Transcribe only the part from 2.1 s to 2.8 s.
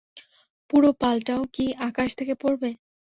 থেকে পড়বে?